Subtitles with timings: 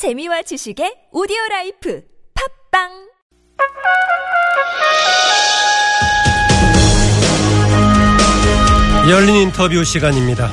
[0.00, 2.00] 재미와 지식의 오디오 라이프
[2.72, 2.88] 팟빵
[9.10, 10.50] 열린 인터뷰 시간입니다.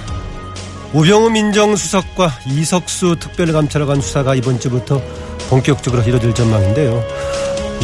[0.94, 5.02] 우병우 민정수석과 이석수 특별감찰관 수사가 이번 주부터
[5.50, 7.02] 본격적으로 이뤄질 전망인데요.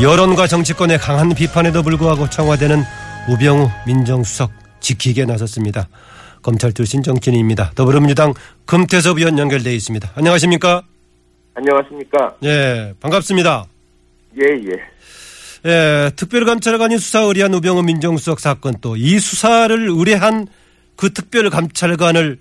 [0.02, 2.84] 여론과 정치권의 강한 비판에도 불구하고 청와대는
[3.30, 4.52] 우병우 민정수석
[4.82, 5.88] 지키기에 나섰습니다.
[6.42, 7.72] 검찰 출신 정치인입니다.
[7.76, 8.34] 더불어민주당
[8.66, 10.12] 금태섭 의원 연결되어 있습니다.
[10.16, 10.84] 안녕하십니까?
[11.56, 12.36] 안녕하십니까?
[12.44, 13.66] 예, 반갑습니다.
[14.42, 14.72] 예, 예.
[15.66, 20.48] 예, 특별감찰관이 수사 의뢰한 우병우 민정수석 사건 또 이 수사를 의뢰한
[20.96, 22.38] 그 특별감찰관을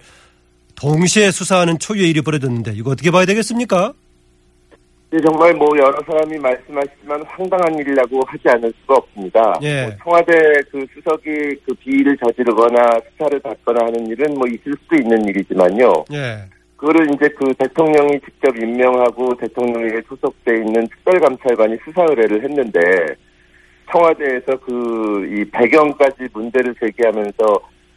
[0.75, 3.93] 동시에 수사하는 초유의 일이 벌어졌는데 이거 어떻게 봐야 되겠습니까?
[5.15, 9.53] 예, 정말 뭐 여러 사람이 말씀하시지만 황당한 일이라고 하지 않을 수가 없습니다.
[9.63, 9.83] 예.
[9.85, 10.33] 뭐 청와대
[10.71, 11.31] 그 수석이
[11.67, 12.79] 그 비위를 저지르거나
[13.13, 15.93] 수사를 받거나 하는 일은 뭐 있을 수도 있는 일이지만요.
[16.15, 16.45] 예,
[16.83, 22.81] 그거를 이제 그 대통령이 직접 임명하고 대통령에게 소속돼 있는 특별감찰관이 수사 의뢰를 했는데
[23.93, 27.45] 청와대에서 그 이 배경까지 문제를 제기하면서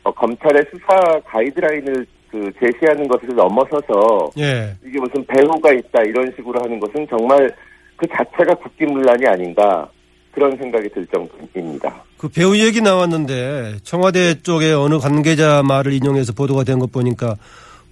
[0.04, 4.76] 어, 검찰의 수사 가이드라인을 그 제시하는 것을 넘어서서 예.
[4.86, 7.52] 이게 무슨 배후가 있다 이런 식으로 하는 것은 정말
[7.96, 9.90] 그 자체가 국기문란이 아닌가
[10.32, 12.04] 그런 생각이 들 정도입니다.
[12.18, 17.36] 그 배우 얘기 나왔는데 청와대 쪽에 어느 관계자 말을 인용해서 보도가 된 것 보니까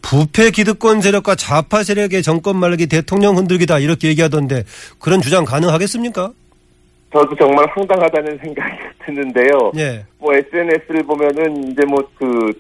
[0.04, 4.64] 부패 기득권 세력과 좌파 세력의 정권 말기 대통령 흔들기다 이렇게 얘기하던데
[5.00, 6.32] 그런 주장 가능하겠습니까?
[7.12, 9.72] 저도 정말 황당하다는 생각이 드는데요.
[9.78, 12.52] 예, 뭐 SNS를 보면은 이제 뭐 그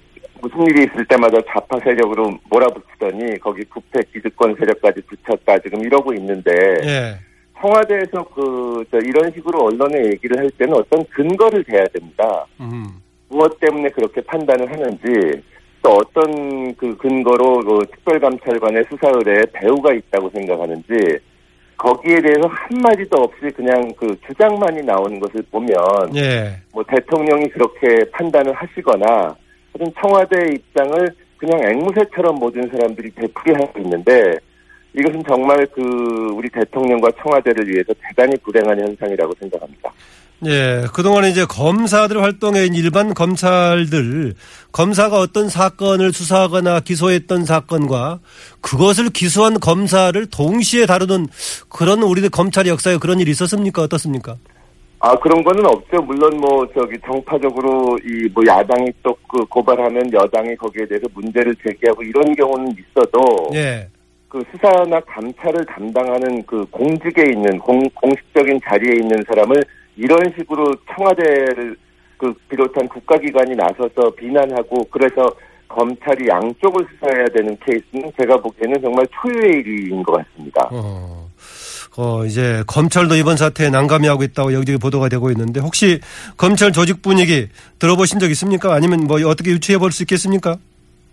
[0.43, 6.51] 무슨 일이 있을 때마다 좌파 세력으로 몰아붙이더니 거기 부패 기득권 세력까지 붙였다 지금 이러고 있는데
[6.83, 7.15] 예,
[7.61, 12.45] 청와대에서 그저 이런 식으로 언론에 얘기를 할 때는 어떤 근거를 대야 됩니다.
[12.59, 12.85] 음,
[13.29, 15.41] 무엇 때문에 그렇게 판단을 하는지
[15.83, 20.93] 또 어떤 그 근거로 그 특별감찰관의 수사 의뢰에 배후가 있다고 생각하는지
[21.77, 25.75] 거기에 대해서 한마디도 없이 그냥 그 주장만이 나오는 것을 보면
[26.15, 29.35] 예, 뭐 대통령이 그렇게 판단을 하시거나
[29.73, 34.37] 하여튼 청와대의 입장을 그냥 앵무새처럼 모든 사람들이 되풀이 하고 있는데
[34.97, 35.81] 이것은 정말 그
[36.33, 39.91] 우리 대통령과 청와대를 위해서 대단히 불행한 현상이라고 생각합니다.
[40.45, 40.85] 예.
[40.93, 44.33] 그동안 이제 검사들 활동에 일반 검찰들
[44.71, 48.19] 검사가 어떤 사건을 수사하거나 기소했던 사건과
[48.61, 51.27] 그것을 기소한 검사를 동시에 다루는
[51.69, 53.81] 그런 우리들 검찰 역사에 그런 일이 있었습니까?
[53.83, 54.35] 어떻습니까?
[54.99, 56.01] 아 그런 거는 없죠.
[56.01, 62.03] 물론 뭐 저기 정파적으로 이 뭐 야당이 또 그 고발하면 여당이 거기에 대해서 문제를 제기하고
[62.03, 63.87] 이런 경우는 있어도 예.
[64.29, 69.59] 그 수사나 감찰을 담당하는 그 공직에 있는 공, 공식적인 자리에 있는 사람을
[69.95, 71.75] 이런 식으로 청와대를
[72.17, 75.25] 그 비롯한 국가기관이 나서서 비난하고 그래서
[75.67, 80.69] 검찰이 양쪽을 수사해야 되는 케이스는 제가 보기에는 정말 초유의 일인 것 같습니다.
[80.71, 81.27] 어,
[81.97, 85.99] 어, 이제 검찰도 이번 사태에 난감해하고 있다고 여기저기 보도가 되고 있는데 혹시
[86.37, 87.47] 검찰 조직 분위기
[87.79, 88.73] 들어보신 적 있습니까?
[88.73, 90.57] 아니면 뭐 어떻게 유추해 볼 수 있겠습니까?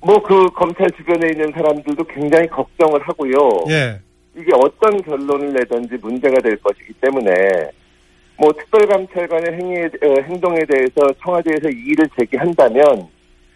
[0.03, 3.33] 뭐 그 검찰 주변에 있는 사람들도 굉장히 걱정을 하고요.
[3.71, 3.99] 예.
[4.37, 7.33] 이게 어떤 결론을 내든지 문제가 될 것이기 때문에
[8.41, 13.06] 뭐 특별감찰관의 행위에, 어, 행동에 대해서 청와대에서 이의를 제기한다면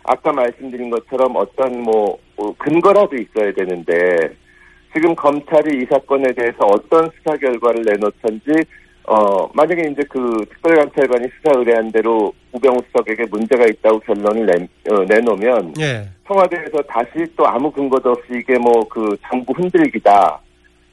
[0.03, 4.37] 아까 말씀드린 것처럼 어떤 뭐, 뭐 근거라도 있어야 되는데
[4.95, 8.51] 지금 검찰이 이 사건에 대해서 어떤 수사 결과를 내놓던지
[9.07, 14.53] 어 만약에 이제 그 특별감찰관이 수사 의뢰한 대로 우병우 수석에게 문제가 있다고 결론을 내,
[14.91, 16.09] 어, 내놓으면 예.
[16.27, 20.41] 청와대에서 다시 또 아무 근거도 없이 이게 뭐 그 정부 흔들기다,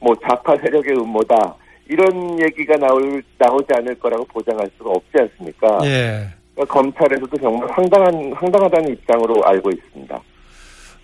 [0.00, 1.56] 뭐 좌파 세력의 음모다
[1.88, 5.80] 이런 얘기가 나올 나오지 않을 거라고 보장할 수가 없지 않습니까?
[5.84, 6.28] 예.
[6.54, 10.20] 그러니까 검찰에서도 정말 황당한 황당하다는 입장으로 알고 있습니다.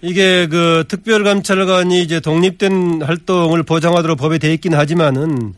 [0.00, 5.54] 이게 그 특별감찰관이 이제 독립된 활동을 보장하도록 법에 돼 있긴 하지만은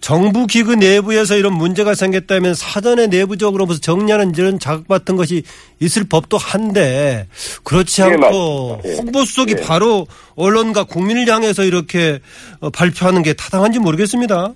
[0.00, 5.42] 정부 기구 내부에서 이런 문제가 생겼다면 사전에 내부적으로 무슨 정리하는 이런 자극 같은 것이
[5.80, 7.26] 있을 법도 한데
[7.64, 8.88] 그렇지 예, 않고 맞습니다.
[8.88, 8.96] 예.
[8.96, 9.62] 홍보 수석이 예.
[9.62, 12.20] 바로 언론과 국민을 향해서 이렇게
[12.60, 14.52] 어, 발표하는 게 타당한지 모르겠습니다.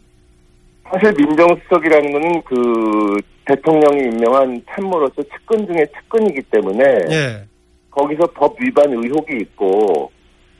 [0.92, 3.16] 사실 민정수석이라는 것은 그
[3.46, 7.44] 대통령이 임명한 참모로서 측근 중에 측근이기 때문에 예.
[7.90, 10.12] 거기서 법 위반 의혹이 있고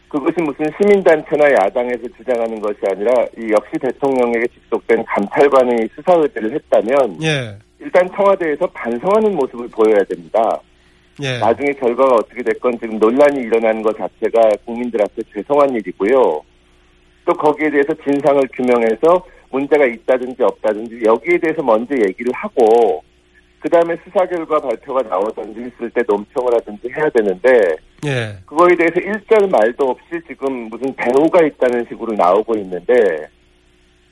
[0.08, 7.23] 그것이 무슨 시민단체나 야당에서 주장하는 것이 아니라 이 역시 대통령에게 직속된 감찰관이 수사 의뢰를 했다면
[7.23, 7.58] 예.
[7.78, 10.61] 일단 청와대에서 반성하는 모습을 보여야 됩니다.
[11.23, 11.38] 예.
[11.38, 16.43] 나중에 결과가 어떻게 됐건 지금 논란이 일어나는 것 자체가 국민들 앞에 죄송한 일이고요.
[17.25, 23.04] 또 거기에 대해서 진상을 규명해서 문제가 있다든지 없다든지 여기에 대해서 먼저 얘기를 하고
[23.60, 28.37] 그 다음에 수사 결과 발표가 나오든지 있을 때 논평을 하든지 해야 되는데 예.
[28.44, 32.93] 그거에 대해서 일절 말도 없이 지금 무슨 배우가 있다는 식으로 나오고 있는데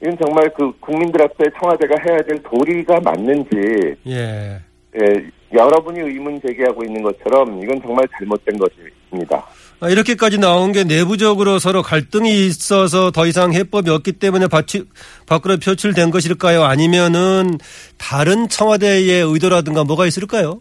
[0.01, 4.61] 이건 정말 그 국민들 앞에 청와대가 해야 될 도리가 맞는지 예.
[4.97, 9.45] 예, 여러분이 의문 제기하고 있는 것처럼 이건 정말 잘못된 것입니다.
[9.81, 14.85] 아, 이렇게까지 나온 게 내부적으로 서로 갈등이 있어서 더 이상 해법이 없기 때문에 바치,
[15.27, 16.63] 밖으로 표출된 것일까요?
[16.65, 17.57] 아니면은
[17.97, 20.61] 다른 청와대의 의도라든가 뭐가 있을까요?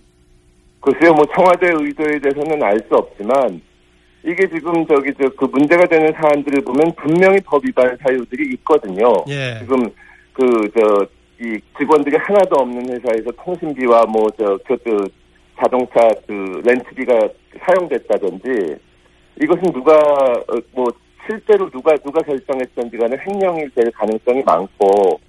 [0.79, 3.61] 글쎄요, 뭐 청와대 의도에 대해서는 알 수 없지만
[4.23, 9.13] 이게 지금 저기 저 그 문제가 되는 사안들을 보면 분명히 법 위반 사유들이 있거든요.
[9.29, 9.57] 예.
[9.59, 9.83] 지금
[10.33, 10.43] 그
[10.73, 11.07] 저
[11.41, 15.07] 이 직원들이 하나도 없는 회사에서 통신비와 뭐저 그, 그
[15.57, 17.13] 자동차 그 렌트비가
[17.65, 18.75] 사용됐다든지
[19.41, 20.85] 이것은 누가 어, 뭐
[21.27, 25.19] 실제로 누가 누가 결정했던지 간에 횡령이 될 가능성이 많고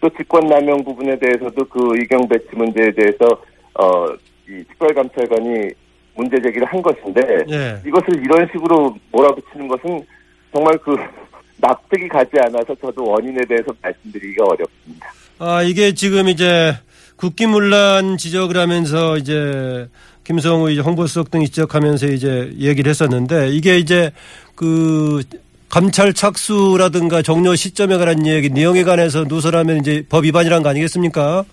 [0.00, 3.26] 또 직권남용 부분에 대해서도 그 의경 배치 문제에 대해서
[3.74, 5.70] 어 이 특별감찰관이
[6.14, 7.20] 문제 제기를 한 것인데
[7.50, 7.82] 예.
[7.86, 10.06] 이것을 이런 식으로 몰아붙이는 것은
[10.52, 10.96] 정말 그
[11.58, 15.12] 납득이 가지 않아서 저도 원인에 대해서 말씀드리기가 어렵습니다.
[15.38, 16.74] 아, 이게 지금 이제
[17.16, 19.88] 국기문란 지적을 하면서 이제
[20.26, 24.10] 김성우 이제 홍보수석 등이 지적하면서 이제 얘기를 했었는데 이게 이제
[24.56, 25.22] 그
[25.68, 31.44] 감찰 착수라든가 종료 시점에 관한 얘기 내용에 관해서 누설하면 이제 법 위반이란 거 아니겠습니까?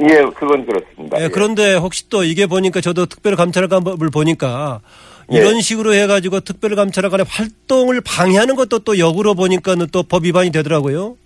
[0.00, 0.06] 예,
[0.36, 1.20] 그건 그렇습니다.
[1.20, 1.28] 예, 예.
[1.28, 4.80] 그런데 혹시 또 이게 보니까 저도 특별감찰관법을 보니까
[5.32, 5.38] 예.
[5.38, 11.16] 이런 식으로 해가지고 특별감찰관의 활동을 방해하는 것도 또 역으로 보니까는 또 법 위반이 되더라고요.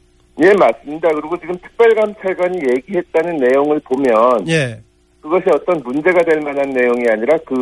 [0.42, 1.08] 예, 맞습니다.
[1.08, 4.80] 그리고 지금 특별감찰관이 얘기했다는 내용을 보면 예,
[5.22, 7.54] 그것이 어떤 문제가 될 만한 내용이 아니라 그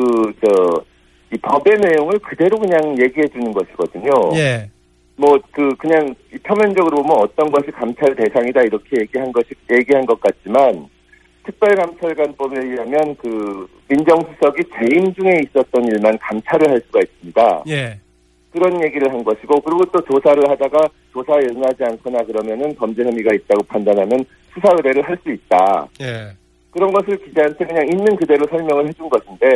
[0.42, 0.84] 저
[1.32, 4.10] 이 법의 내용을 그대로 그냥 얘기해 주는 것이거든요.
[4.34, 4.68] 예,
[5.14, 10.18] 뭐 그 그냥 이 표면적으로 보면 어떤 것이 감찰 대상이다 이렇게 얘기한 것이 얘기한 것
[10.20, 10.88] 같지만
[11.44, 17.62] 특별감찰관법에 의하면 그 민정수석이 재임 중에 있었던 일만 감찰을 할 수가 있습니다.
[17.68, 17.98] 예,
[18.52, 23.62] 그런 얘기를 한 것이고 그리고 또 조사를 하다가 조사에 응하지 않거나 그러면은 범죄 혐의가 있다고
[23.68, 25.86] 판단하면 수사 의뢰를 할 수 있다.
[26.00, 26.32] 예.
[26.70, 29.48] 그런 것을 기자한테 그냥 있는 그대로 설명을 해준 것인데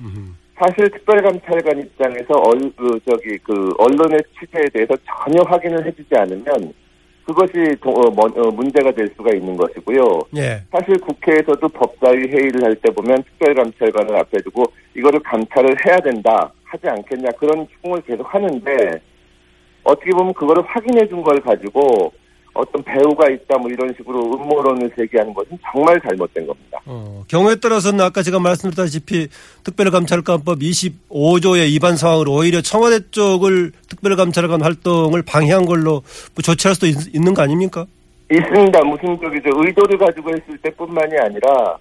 [0.00, 0.36] 음.
[0.58, 6.72] 사실 특별감찰관 입장에서 얼, 그, 저기 그 언론의 취재에 대해서 전혀 확인을 해주지 않으면
[7.26, 9.98] 그것이 도- 어, 뭐- 어, 문제가 될 수가 있는 것이고요.
[10.36, 14.64] 예, 사실 국회에서도 법사위 회의를 할 때 보면 특별감찰관을 앞에 두고
[14.96, 19.00] 이거를 감찰을 해야 된다 하지 않겠냐 그런 추궁을 계속 하는데
[19.84, 22.12] 어떻게 보면 그거를 확인해 준 걸 가지고
[22.54, 26.78] 어떤 배우가 있다 뭐 이런 식으로 음모론을 제기하는 것은 정말 잘못된 겁니다.
[26.84, 29.28] 어, 경우에 따라서는 아까 제가 말씀드렸다시피
[29.64, 36.02] 특별감찰관법 25조의 위반 상황으로 오히려 청와대 쪽을 특별감찰관 활동을 방해한 걸로
[36.34, 37.86] 뭐 조치할 수도 있, 는거 아닙니까?
[38.30, 38.80] 있습니다.
[38.84, 41.76] 무슨 저기 저 의도를 가지고 했을 때뿐만이 아니라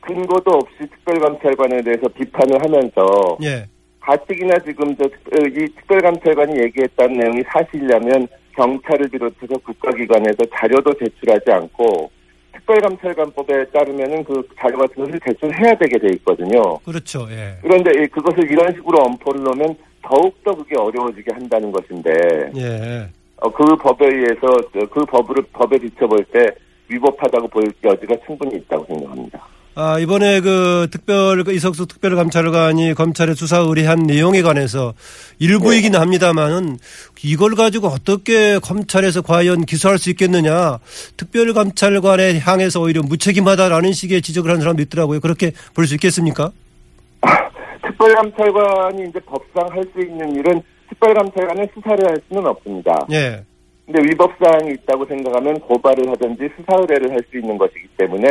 [0.00, 3.66] 근거도 없이 특별감찰관에 대해서 비판을 하면서 예,
[4.00, 12.10] 가뜩이나 지금 저, 이 특별감찰관이 얘기했다는 내용이 사실이라면 경찰을 비롯해서 국가기관에서 자료도 제출하지 않고
[12.54, 16.78] 특별감찰관법에 따르면은 그 자료 같은 것을 제출해야 되게 돼 있거든요.
[16.84, 17.26] 그렇죠.
[17.30, 22.10] 예, 그런데 이- 그것을 이런 식으로 엄포를 놓으면 더욱더 그게 어려워지게 한다는 것인데
[22.56, 23.08] 예.
[23.36, 26.46] 어, 그 법에 의해서 저- 그 법을 법에 비춰볼 때
[26.88, 29.44] 위법하다고 보일 여지가 충분히 있다고 생각합니다.
[29.78, 34.94] 아, 이번에 그 특별, 그 이석수 특별감찰관이 검찰에 수사 의뢰한 내용에 관해서
[35.38, 36.78] 일부이긴 합니다만은
[37.22, 40.78] 이걸 가지고 어떻게 검찰에서 과연 기소할 수 있겠느냐.
[41.18, 45.20] 특별감찰관에 향해서 오히려 무책임하다라는 식의 지적을 하는 사람도 있더라고요.
[45.20, 46.50] 그렇게 볼 수 있겠습니까?
[47.84, 52.92] 특별감찰관이 이제 법상 할 수 있는 일은 특별감찰관은 수사를 할 수는 없습니다.
[53.12, 53.42] 예.
[53.84, 58.28] 근데 위법사항이 있다고 생각하면 고발을 하든지 수사 의뢰를 할 수 있는 것이기 때문에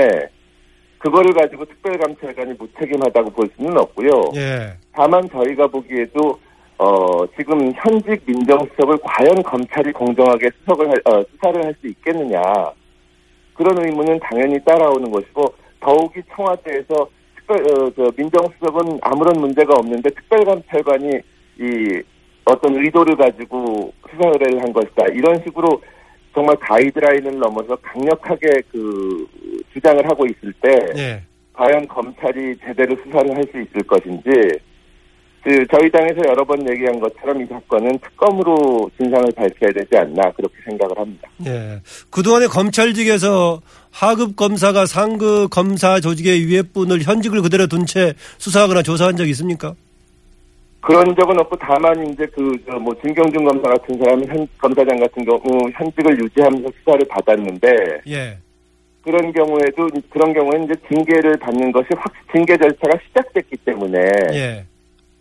[1.06, 4.10] 그거를 가지고 특별감찰관이 무책임하다고 볼 수는 없고요.
[4.38, 4.74] 예.
[4.92, 6.40] 다만 저희가 보기에도
[6.80, 12.42] 어, 지금 현직 민정수석을 과연 검찰이 공정하게 수석을 할, 어, 수사를 할 수 있겠느냐
[13.54, 21.12] 그런 의문은 당연히 따라오는 것이고 더욱이 청와대에서 특별 어, 저 민정수석은 아무런 문제가 없는데 특별감찰관이
[21.60, 22.02] 이
[22.46, 25.82] 어떤 의도를 가지고 수사 의뢰를 한 것이다 이런 식으로
[26.34, 29.28] 정말 가이드라인을 넘어서 강력하게 그
[29.76, 31.22] 주장을 하고 있을 때 예.
[31.54, 34.30] 과연 검찰이 제대로 수사를 할 수 있을 것인지
[35.44, 40.56] 그 저희 당에서 여러 번 얘기한 것처럼 이 사건은 특검으로 진상을 밝혀야 되지 않나 그렇게
[40.66, 41.30] 생각을 합니다.
[41.46, 41.80] 예.
[42.10, 49.16] 그동안에 검찰직에서 하급 검사가 상급 검사 조직의 위에 분을 현직을 그대로 둔 채 수사하거나 조사한
[49.18, 49.76] 적 있습니까?
[50.82, 55.42] 그런 적은 없고 다만 이제 그뭐 진경준 검사 같은 사람이 현 검사장 같은 경우
[55.74, 57.68] 현직을 유지하면서 수사를 받았는데
[58.08, 58.38] 예.
[59.06, 64.00] 그런 경우에도 그런 경우에는 이제 징계를 받는 것이 확 징계 절차가 시작됐기 때문에
[64.34, 64.66] 예.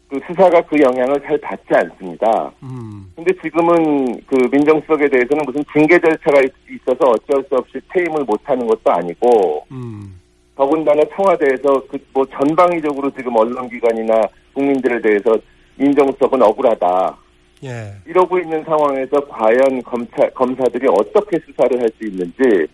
[0.09, 2.50] 그그 수사가 그 영향을 잘 받지 않습니다.
[2.62, 3.12] 음.
[3.14, 8.67] 근데 지금은 그 민정수석에 대해서는 무슨 징계 절차가 있- 있어서 어쩔 수 없이 퇴임을 못하는
[8.67, 10.19] 것도 아니고 음.
[10.57, 14.21] 더군다나 청와대에서 그 뭐 전방위적으로 지금 언론기관이나
[14.55, 15.37] 국민들에 대해서
[15.76, 17.17] 민정수석은 억울하다
[17.64, 17.93] 예.
[18.07, 22.67] 이러고 있는 상황에서 과연 검찰 검사들이 어떻게 수사를 할 수 있는지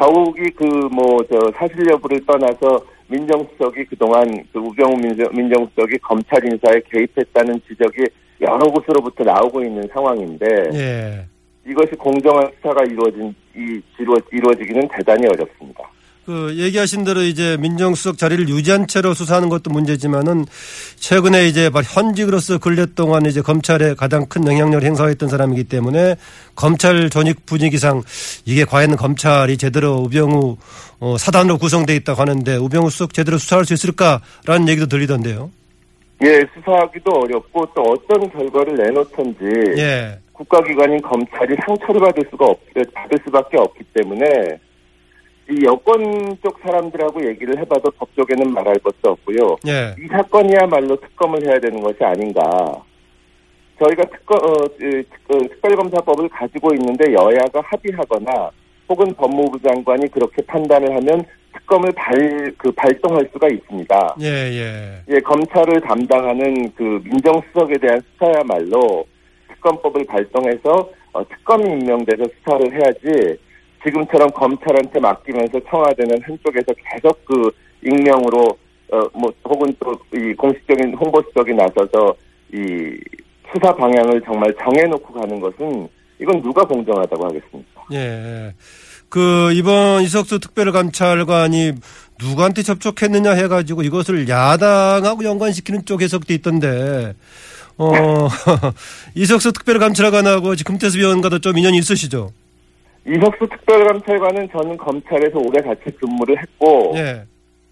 [0.00, 6.80] 더욱이 그 뭐 저 사실 여부를 떠나서 민정수석이 그동안 그 우병우 민정, 민정수석이 검찰 인사에
[6.90, 8.06] 개입했다는 지적이
[8.40, 11.24] 여러 곳으로부터 나오고 있는 상황인데 예.
[11.68, 15.89] 이것이 공정한 수사가 이루어진 이 이루어, 이루어지기는 대단히 어렵습니다.
[16.30, 20.44] 그 얘기하신 대로 이제 민정수석 자리를 유지한 채로 수사하는 것도 문제지만은
[20.94, 26.14] 최근에 이제 말 현직으로서 근래 동안 이제 검찰에 가장 큰 영향력을 행사했던 사람이기 때문에
[26.54, 28.02] 검찰 조직 분위기상
[28.46, 30.56] 이게 과연 검찰이 제대로 우병우
[31.00, 35.50] 어, 사단으로 구성돼 있다고 하는데 우병우 수석 제대로 수사할 수 있을까라는 얘기도 들리던데요.
[36.22, 39.44] 예, 수사하기도 어렵고 또 어떤 결과를 내놓던지
[39.78, 40.16] 예.
[40.34, 42.60] 국가기관인 검찰이 상처를 받을 수가 없,
[42.94, 44.26] 받을 수밖에 없기 때문에
[45.50, 49.56] 이 여권 쪽 사람들하고 얘기를 해봐도 법조계는 말할 것도 없고요.
[49.66, 49.94] 예.
[50.02, 52.40] 이 사건이야말로 특검을 해야 되는 것이 아닌가.
[53.82, 58.50] 저희가 특검, 어, 그, 특- 어, 특별검사법을 가지고 있는데 여야가 합의하거나
[58.88, 64.16] 혹은 법무부 장관이 그렇게 판단을 하면 특검을 발, 그, 발동할 수가 있습니다.
[64.20, 65.02] 예, 예.
[65.08, 69.04] 예, 검찰을 담당하는 그 민정수석에 대한 수사야말로
[69.48, 73.36] 특검법을 발동해서 어, 특검이 임명돼서 수사를 해야지
[73.84, 77.50] 지금처럼 검찰한테 맡기면서 청와대는 한쪽에서 계속 그
[77.84, 78.40] 익명으로
[78.92, 82.12] 어 뭐 혹은 또 이 공식적인 홍보 수석이 나서서
[82.52, 82.98] 이
[83.52, 85.88] 수사 방향을 정말 정해놓고 가는 것은
[86.20, 87.82] 이건 누가 공정하다고 하겠습니까?
[87.92, 88.52] 예.
[89.08, 91.72] 그 이번 이석수 특별감찰관이
[92.20, 97.14] 누구한테 접촉했느냐 해가지고 이것을 야당하고 연관시키는 쪽 해석도 있던데
[97.78, 97.92] 어
[99.14, 102.30] 이석수 특별감찰관하고 지금 금태수 위원과도 좀 인연이 있으시죠?
[103.06, 107.22] 이석수 특별감찰관은 저는 검찰에서 오래 같이 근무를 했고 예,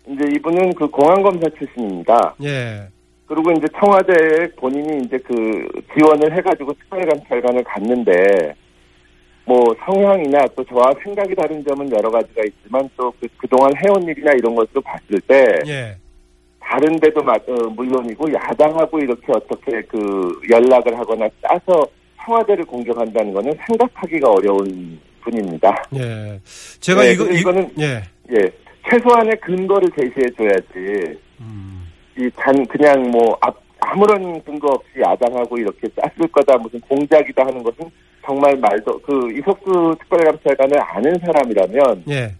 [0.06, 2.34] 이제 이분은 그 공안검사 출신입니다.
[2.44, 2.88] 예,
[3.26, 8.54] 그리고 이제 청와대에 본인이 이제 그 지원을 해가지고 특별감찰관을 갔는데
[9.44, 14.32] 뭐 성향이나 또 저와 생각이 다른 점은 여러 가지가 있지만 또 그, 그동안 해온 일이나
[14.32, 15.96] 이런 것으로 봤을 때 예,
[16.60, 21.86] 다른 데도 마- 어, 물론이고 야당하고 이렇게 어떻게 그 연락을 하거나 짜서
[22.24, 24.98] 청와대를 공격한다는 거는 생각하기가 어려운
[25.30, 25.84] 분입니다.
[25.96, 26.40] 예.
[26.80, 28.50] 제가 네, 이거 이거는 예, 예.
[28.90, 31.18] 최소한의 근거를 제시해 줘야지.
[31.40, 37.62] 음, 이단 그냥 뭐 앞- 아무런 근거 없이 야당하고 이렇게 짰을 거다 무슨 공작이다 하는
[37.62, 37.90] 것은
[38.24, 42.34] 정말 말도 그 이석수 특별감찰관을 아는 사람이라면 예.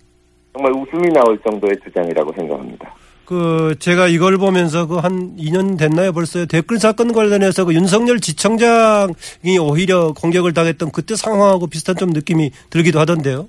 [0.52, 2.94] 정말 웃음이 나올 정도의 주장이라고 생각합니다.
[3.28, 9.58] 그 제가 이걸 보면서 그 한 2년 됐나요 벌써 댓글 사건 관련해서 그 윤석열 지청장이
[9.60, 13.46] 오히려 공격을 당했던 그때 상황하고 비슷한 좀 느낌이 들기도 하던데요.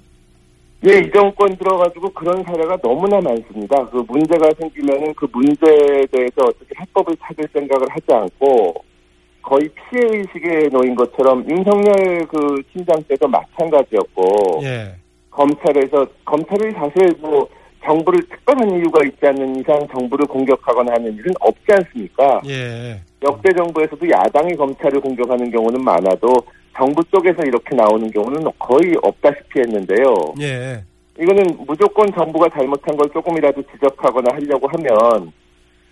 [0.85, 3.89] 예, 이 정권 들어가지고 그런 사례가 너무나 많습니다.
[3.89, 8.83] 그 문제가 생기면은 그 문제에 대해서 어떻게 해법을 찾을 생각을 하지 않고
[9.41, 14.95] 거의 피해 의식에 놓인 것처럼 윤석열 그 팀장 때도 마찬가지였고 예.
[15.31, 17.47] 검찰에서 검찰이 사실 뭐
[17.83, 22.41] 정부를 특별한 이유가 있지 않는 이상 정부를 공격하거나 하는 일은 없지 않습니까?
[22.47, 23.01] 예.
[23.23, 26.33] 역대 정부에서도 야당이 검찰을 공격하는 경우는 많아도
[26.75, 30.13] 정부 쪽에서 이렇게 나오는 경우는 거의 없다시피 했는데요.
[30.41, 30.83] 예.
[31.19, 35.31] 이거는 무조건 정부가 잘못한 걸 조금이라도 지적하거나 하려고 하면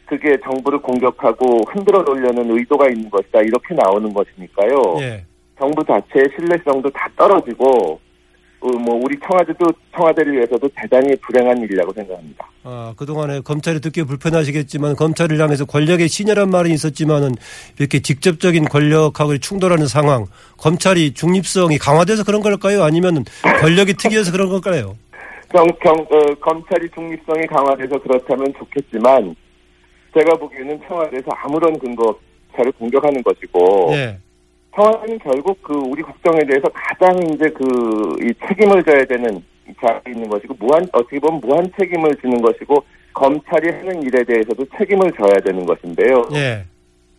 [0.06, 4.96] 그게 정부를 공격하고 흔들어 놓으려는 의도가 있는 것이다 이렇게 나오는 것이니까요.
[5.01, 5.25] 예.
[5.60, 8.00] 정부 자체의 신뢰성도 다 떨어지고 어,
[8.59, 12.49] 뭐 우리 청와대도 청와대를 위해서도 대단히 불행한 일이라고 생각합니다.
[12.63, 17.31] 아, 그동안에 검찰이 듣기 불편하시겠지만 검찰을 향해서 권력의 신여란 말이 있었지만은
[17.79, 20.25] 이렇게 직접적인 권력하고 충돌하는 상황,
[20.57, 22.83] 검찰이 중립성이 강화돼서 그런 걸까요?
[22.83, 23.23] 아니면
[23.61, 24.97] 권력이 특이해서 그런 걸까요?
[25.49, 29.35] 경, 경, 어, 검찰이 중립성이 강화돼서 그렇다면 좋겠지만
[30.13, 32.17] 제가 보기에는 청와대에서 아무런 근거
[32.57, 34.17] 검찰을 공격하는 것이고 예.
[34.75, 37.63] 청와대는 결국 그 우리 국정에 대해서 가장 이제 그
[38.21, 39.41] 이 책임을 져야 되는
[39.79, 42.83] 자리에 있는 것이고 무한 어떻게 보면 무한 책임을 지는 것이고
[43.13, 46.24] 검찰이 하는 일에 대해서도 책임을 져야 되는 것인데요.
[46.36, 46.63] 예.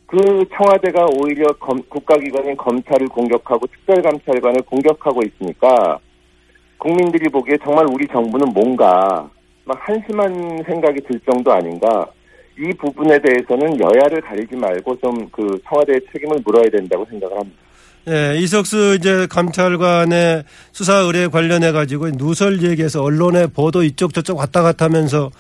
[0.07, 0.17] 그
[0.57, 5.99] 청와대가 오히려 검- 국가기관인 검찰을 공격하고 특별감찰관을 공격하고 있으니까
[6.79, 9.29] 국민들이 보기에 정말 우리 정부는 뭔가
[9.65, 12.07] 막 한심한 생각이 들 정도 아닌가.
[12.59, 17.59] 이 부분에 대해서는 여야를 가리지 말고 좀 그 청와대의 책임을 물어야 된다고 생각을 합니다.
[18.09, 24.63] 예, 이석수 이제 감찰관의 수사 의뢰 관련해 가지고 누설 얘기해서 언론의 보도 이쪽 저쪽 왔다
[24.63, 25.31] 갔다 하면서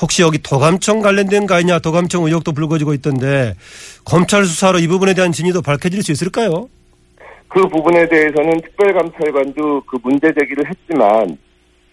[0.00, 3.54] 혹시 여기 도감청 관련된 거 아니냐 도감청 의혹도 불거지고 있던데
[4.04, 6.68] 검찰 수사로 이 부분에 대한 진위도 밝혀질 수 있을까요?
[7.48, 11.36] 그 부분에 대해서는 특별감찰관도 그 문제 제기를 했지만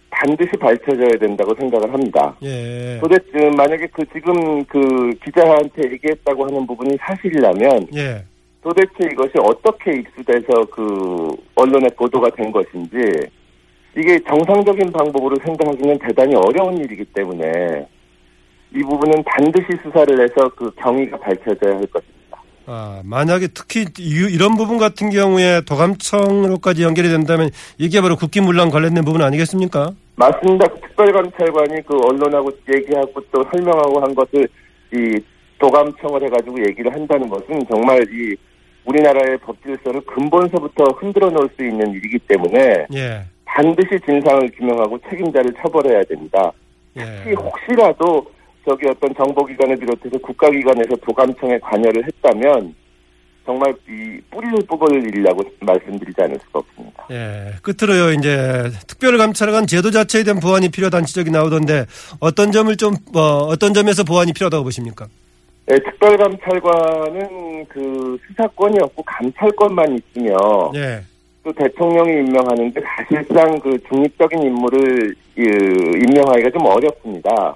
[0.10, 2.36] 반드시 밝혀져야 된다고 생각을 합니다.
[2.44, 3.00] 예.
[3.00, 8.24] 도대체 만약에 그 지금 그 기자한테 얘기했다고 하는 부분이 사실이라면 예.
[8.62, 12.98] 도대체 이것이 어떻게 입수돼서 그 언론에 보도가 된 것인지
[13.98, 17.88] 이게 정상적인 방법으로 생각하기는 대단히 어려운 일이기 때문에
[18.76, 22.19] 이 부분은 반드시 수사를 해서 그 경위가 밝혀져야 할 것입니다.
[22.72, 27.50] 아, 만약에 특히 이- 이런 부분 같은 경우에 도감청으로까지 연결이 된다면
[27.80, 29.90] 이게 바로 국기문란 관련된 부분 아니겠습니까?
[30.16, 30.68] 맞습니다.
[30.68, 34.48] 그 특별감찰관이 그 언론하고 얘기하고 또 설명하고 한 것을
[34.94, 35.20] 이
[35.58, 38.36] 도감청을 해가지고 얘기를 한다는 것은 정말 이
[38.86, 43.24] 우리나라의 법 질서를 근본서부터 흔들어 놓을 수 있는 일이기 때문에 예.
[43.46, 46.52] 반드시 진상을 규명하고 책임자를 처벌해야 됩니다.
[46.94, 47.34] 특히 예.
[47.34, 48.26] 혹시라도
[48.70, 52.76] 저기 어떤 정보기관을 비롯해서 국가기관에서 도감청에 관여를 했다면
[53.44, 57.08] 정말 이 뿌리를 뽑을 일이라고 말씀드리지 않을 수가 없습니다.
[57.10, 57.54] 예.
[57.64, 61.88] 끝으로요, 이제 특별감찰관 제도 자체에 대한 보완이 필요하다는 지적이 나오던데
[62.20, 65.08] 어떤 점을 좀, 어, 어떤 점에서 보완이 필요하다고 보십니까?
[65.66, 70.36] 네, 특별감찰관은 그 수사권이 없고 감찰권만 있으며
[70.76, 71.02] 예.
[71.44, 77.56] 또 대통령이 임명하는데 사실상 그 중립적인 인물을 그, 임명하기가 좀 어렵습니다.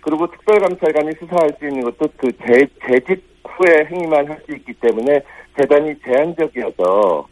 [0.00, 5.20] 그리고 특별감찰관이 수사할 수 있는 것도 그 재, 재직 후에 행위만 할 수 있기 때문에
[5.56, 7.26] 대단히 제한적이어서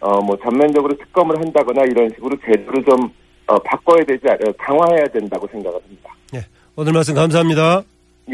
[0.00, 3.10] 어 뭐 전면적으로 특검을 한다거나 이런 식으로 제도를 좀
[3.46, 6.14] 어, 바꿔야 되지 않, 어, 강화해야 된다고 생각을 합니다.
[6.34, 6.44] 예.
[6.76, 7.82] 오늘 말씀 감사합니다.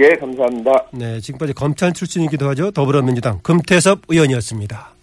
[0.01, 0.87] 예, 감사합니다.
[0.93, 1.21] 네.
[1.21, 2.71] 지금까지 검찰 출신이기도 하죠.
[2.73, 4.95] 더불어민주당 금태섭 의원이었습니다.